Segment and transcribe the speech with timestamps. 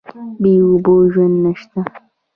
[0.41, 1.79] بې اوبو ژوند نشته.